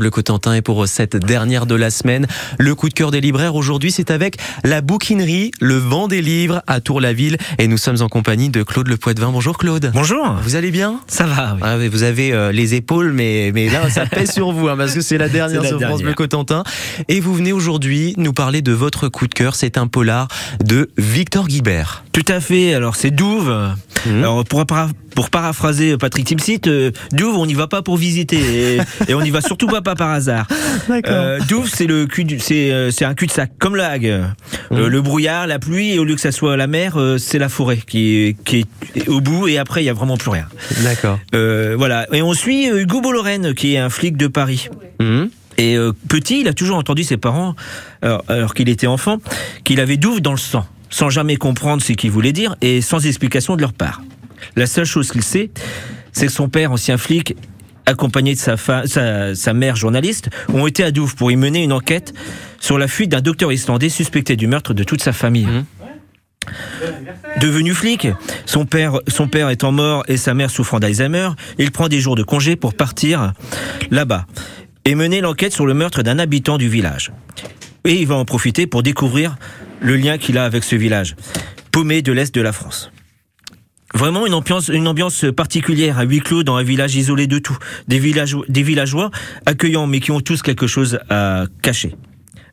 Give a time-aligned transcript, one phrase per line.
[0.00, 2.26] Bleu Cotentin et pour cette dernière de la semaine,
[2.58, 6.62] le coup de cœur des libraires aujourd'hui c'est avec la bouquinerie, le vent des livres
[6.66, 9.30] à Tour-la-Ville et nous sommes en compagnie de Claude Le Poitvin.
[9.30, 9.90] Bonjour Claude.
[9.92, 10.36] Bonjour.
[10.42, 11.00] Vous allez bien?
[11.06, 11.52] Ça va.
[11.54, 11.60] Oui.
[11.62, 14.94] Ah, vous avez euh, les épaules mais mais là ça pèse sur vous hein, parce
[14.94, 16.00] que c'est la dernière sur France.
[16.02, 16.64] Bleu Cotentin
[17.08, 20.28] et vous venez aujourd'hui nous parler de votre coup de cœur, c'est un polar
[20.64, 22.04] de Victor Guibert.
[22.12, 22.72] Tout à fait.
[22.72, 23.54] Alors c'est Douve.
[24.06, 24.18] Mhm.
[24.18, 28.76] Alors pour, para- pour paraphraser Patrick Timsit, euh, Douve, on n'y va pas pour visiter
[28.76, 30.46] et, et on n'y va surtout pas, pas par hasard.
[31.06, 34.06] Euh, Douve, c'est le cul, du- c'est euh, c'est un cul-de-sac comme la Hague.
[34.06, 34.24] Euh,
[34.70, 34.86] Mhm.
[34.86, 37.48] le brouillard, la pluie, et au lieu que ça soit la mer, euh, c'est la
[37.48, 38.64] forêt qui est, qui
[38.96, 40.46] est au bout et après il y a vraiment plus rien.
[40.82, 41.18] D'accord.
[41.34, 42.06] Euh, voilà.
[42.12, 44.68] Et on suit Hugo Bollorène qui est un flic de Paris.
[45.00, 45.30] Mhm.
[45.58, 47.54] Et euh, petit, il a toujours entendu ses parents,
[48.02, 49.18] alors, alors qu'il était enfant,
[49.64, 53.06] qu'il avait douve dans le sang, sans jamais comprendre ce qu'ils voulaient dire et sans
[53.06, 54.00] explication de leur part.
[54.56, 55.50] La seule chose qu'il sait,
[56.12, 57.36] c'est que son père, ancien flic,
[57.90, 61.62] accompagné de sa, fa- sa, sa mère journaliste, ont été à Douve pour y mener
[61.62, 62.12] une enquête
[62.58, 65.46] sur la fuite d'un docteur islandais suspecté du meurtre de toute sa famille.
[65.46, 65.64] Mhm.
[67.40, 68.08] Devenu flic,
[68.46, 72.16] son père, son père étant mort et sa mère souffrant d'Alzheimer, il prend des jours
[72.16, 73.32] de congé pour partir
[73.90, 74.26] là-bas
[74.84, 77.12] et mener l'enquête sur le meurtre d'un habitant du village.
[77.84, 79.36] Et il va en profiter pour découvrir
[79.80, 81.14] le lien qu'il a avec ce village,
[81.72, 82.90] paumé de l'Est de la France.
[83.94, 87.56] Vraiment une ambiance, une ambiance particulière à huis clos dans un village isolé de tout.
[87.88, 89.10] Des, villageois, des villageois
[89.46, 91.94] accueillants mais qui ont tous quelque chose à cacher.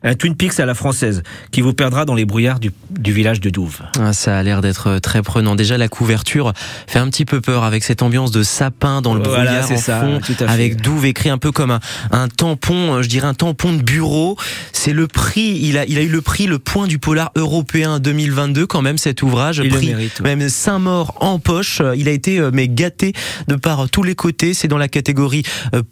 [0.02, 3.40] Un Twin Peaks à la française qui vous perdra dans les brouillards du, du village
[3.40, 3.80] de Douve.
[4.00, 5.56] Ah, ça a l'air d'être très prenant.
[5.56, 6.52] Déjà, la couverture
[6.86, 9.76] fait un petit peu peur avec cette ambiance de sapin dans le Voilà, brouillard en
[9.76, 13.34] ça, fond, avec Douve écrit un peu comme un, un tampon, euh, je dirais un
[13.34, 14.36] tampon de bureau.
[14.72, 17.98] C'est le prix, il a, il a eu le prix, le point du polar européen
[17.98, 19.60] 2022 quand même cet ouvrage.
[19.64, 20.36] Il prix mérite, ouais.
[20.36, 21.80] même Saint-Maur en poche.
[21.80, 23.12] Euh, Il a été euh, mais gâté
[23.48, 24.54] de par tous les côtés.
[24.54, 25.42] C'est dans la catégorie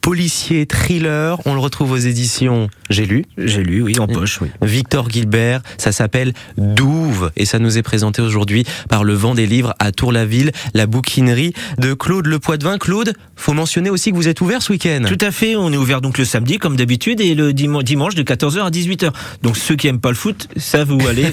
[0.00, 1.38] policier, thriller.
[1.46, 3.24] On le retrouve aux éditions J'ai lu.
[3.38, 4.48] J'ai lu, oui, en poche, oui.
[4.62, 9.46] Victor Gilbert, ça s'appelle Douve et ça nous est présenté aujourd'hui par le vent des
[9.46, 12.79] livres à Tour-la-Ville, la bouquinerie de Claude Le Poitvin.
[12.79, 15.02] Claude, faut mentionner aussi que vous êtes ouvert ce week-end.
[15.07, 18.14] Tout à fait, on est ouvert donc le samedi comme d'habitude et le diman- dimanche
[18.14, 19.11] de 14h à 18h.
[19.42, 21.27] Donc ceux qui aiment pas le foot, ça vous allez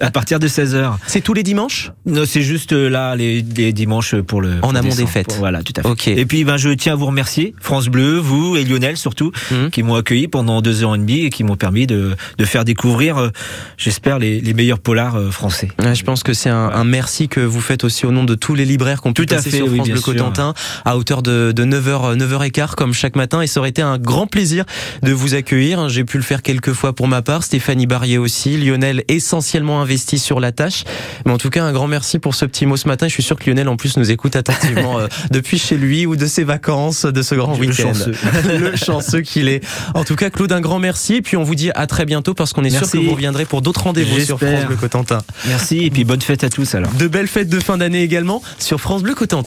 [0.00, 0.94] à partir de 16h.
[1.06, 1.92] C'est tous les dimanches?
[2.06, 5.36] Non, c'est juste euh, là les, les dimanches pour le En amont des fêtes.
[5.38, 5.88] Voilà, tout à fait.
[5.88, 6.08] Ok.
[6.08, 9.70] Et puis ben je tiens à vous remercier France Bleu, vous et Lionel surtout Mhm.
[9.70, 12.64] qui m'ont accueilli pendant deux ans et demi et qui m'ont permis de, de faire
[12.64, 13.30] découvrir euh,
[13.76, 15.68] j'espère les, les meilleurs polars euh, français.
[15.82, 18.34] Ouais, Je pense que c'est un, un merci que vous faites aussi au nom de
[18.34, 20.04] tous les libraires qu'on pu Tout à fait, sur France Bleu sûr.
[20.04, 20.54] Cotentin
[20.84, 24.26] à hauteur de, de 9h, 9h15 comme chaque matin et ça aurait été un grand
[24.26, 24.64] plaisir
[25.02, 25.88] de vous accueillir.
[25.88, 30.18] J'ai pu le faire quelques fois pour ma part, Stéphanie Barrier aussi, Lionel essentiellement investi
[30.18, 30.84] sur la tâche.
[31.26, 33.08] Mais en tout cas, un grand merci pour ce petit mot ce matin.
[33.08, 36.16] Je suis sûr que Lionel en plus nous écoute attentivement euh, depuis chez lui ou
[36.16, 37.92] de ses vacances, de ce grand Le week-end.
[37.94, 38.14] chanceux.
[38.58, 39.64] le chanceux qu'il est.
[39.94, 41.16] En tout cas, Claude, un grand merci.
[41.16, 42.98] Et puis on vous dit à très bientôt parce qu'on est sûr Merci.
[42.98, 44.38] que vous reviendrez pour d'autres rendez-vous sur.
[44.38, 45.18] France Bleu Cotentin.
[45.46, 46.90] Merci et puis bonne fête à tous alors.
[46.92, 49.38] De belles fêtes de fin d'année également sur France Bleu Cotentin.